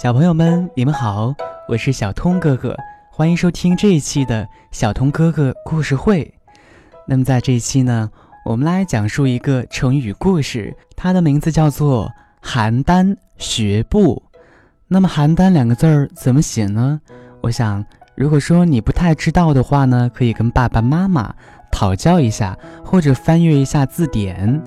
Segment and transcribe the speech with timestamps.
[0.00, 1.34] 小朋友们，你们好，
[1.66, 2.72] 我是小通哥哥，
[3.10, 6.32] 欢迎收听这一期的小通哥哥故事会。
[7.04, 8.08] 那么在这一期呢，
[8.44, 12.08] 我们来讲述一个成语故事，它的名字叫做
[12.40, 14.22] “邯郸学步”。
[14.86, 17.00] 那么“邯郸”两个字儿怎么写呢？
[17.40, 17.84] 我想，
[18.14, 21.34] 如果说你不太知道的话呢，可以跟爸爸妈妈
[21.72, 24.62] 讨教一下，或者翻阅一下字典。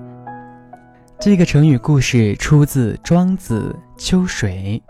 [1.18, 4.84] 这个成语故事出自《庄子·秋水》。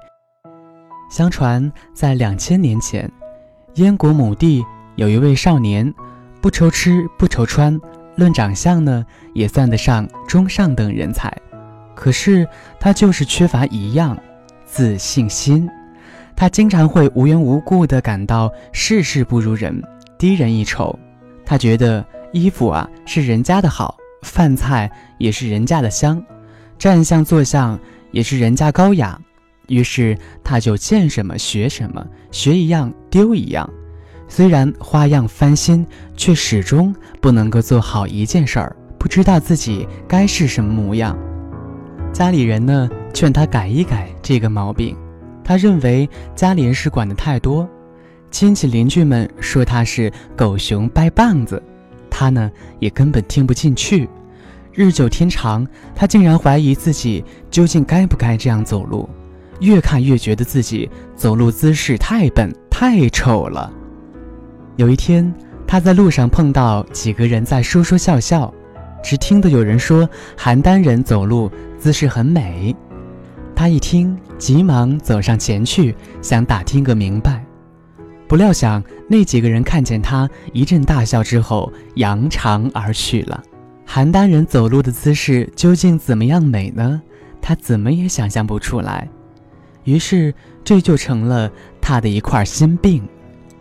[1.12, 3.12] 相传，在两千年前，
[3.76, 4.64] 燕国某地
[4.96, 5.94] 有一位少年，
[6.40, 7.78] 不愁吃不愁穿，
[8.16, 11.30] 论长相呢，也算得上中上等人才。
[11.94, 12.48] 可是
[12.80, 14.18] 他就是缺乏一样，
[14.66, 15.70] 自信心。
[16.34, 19.84] 他经常会无缘无故地感到事事不如人，
[20.18, 20.98] 低人一筹。
[21.46, 26.24] 他觉得衣服啊是人家的好，饭菜也是人家的香，
[26.80, 27.78] 站相坐相
[28.12, 29.20] 也是人家高雅。
[29.68, 33.70] 于是他就见什么学什么，学一样丢一样。
[34.28, 41.18] 虽然花样翻新，却始终不能够做好一件事儿，不知道自己该是什么模样。
[42.14, 44.96] 家里人呢劝他改一改这个毛病，
[45.44, 47.68] 他认为家里人是管的太多。
[48.30, 51.62] 亲戚邻居们说他是狗熊掰棒子，
[52.10, 52.50] 他呢
[52.80, 54.08] 也根本听不进去。
[54.74, 59.10] 日久天长，他竟然怀疑自己究竟该不该这样走路。
[59.62, 63.72] 越看越觉得自己走路姿势太笨太丑了。
[64.76, 65.34] 有一天，
[65.66, 68.54] 他在路上碰到几个人在说说笑笑，
[69.04, 72.76] 只听得有人说邯郸人走路姿势很美。
[73.56, 77.46] 他一听，急忙走上前去，想打听个明白。
[78.28, 83.44] 不料想那几个人看见他一阵大笑之后，扬长而去了。
[83.86, 87.02] 邯郸人走路的姿势究竟怎么样美呢？
[87.42, 89.08] 他怎么也想象不出来。
[89.84, 90.34] 于是，
[90.64, 91.50] 这就成了
[91.82, 93.02] 他的一块心病。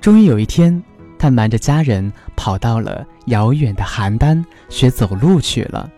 [0.00, 0.82] 终于有一天，
[1.18, 5.90] 他瞒着家人跑到了遥远的邯郸学走路去了。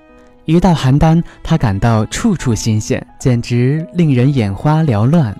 [0.44, 5.36] 一到邯郸，他感到处处新鲜，简直令人眼花缭乱。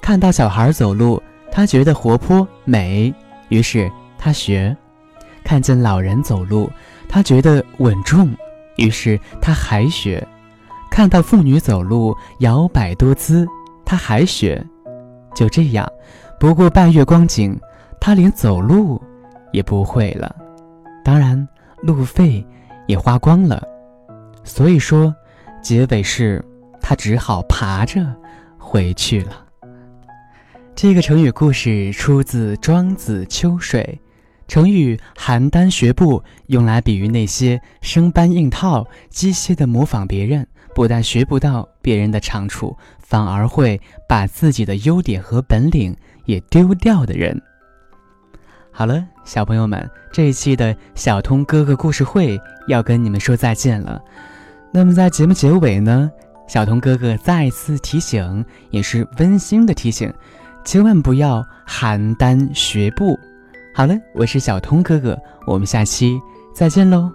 [0.00, 3.14] 看到小孩走路，他觉得活泼美，
[3.48, 4.74] 于是他学；
[5.44, 6.68] 看见老人走路，
[7.08, 8.34] 他觉得稳重，
[8.76, 10.20] 于是他还学；
[10.90, 13.46] 看到妇女走路摇摆多姿。
[13.92, 14.66] 他还学，
[15.34, 15.86] 就这样，
[16.40, 17.60] 不过半月光景，
[18.00, 18.98] 他连走路
[19.52, 20.34] 也不会了，
[21.04, 21.46] 当然
[21.82, 22.42] 路费
[22.86, 23.62] 也花光了。
[24.44, 25.14] 所以说，
[25.62, 26.42] 结尾是
[26.80, 28.02] 他只好爬着
[28.56, 29.44] 回去了。
[30.74, 34.00] 这个成语故事出自《庄子·秋水》，
[34.48, 40.46] 成语“邯郸学步”用来比喻那些生搬硬套、机械的模仿别人。
[40.74, 45.94] 不但学不到别人的长处，反而会把自己的优点和本领
[46.24, 47.38] 也丢掉的人。
[48.70, 54.00] 好了，小朋友们，这一期的小通哥哥故事会要跟你们说再见了。
[54.72, 56.10] 那么在节目结尾呢，
[56.48, 60.10] 小通哥哥再次提醒，也是温馨的提醒，
[60.64, 63.18] 千万不要邯郸学步。
[63.74, 66.20] 好了，我是小通哥哥，我们下期
[66.54, 67.10] 再见喽。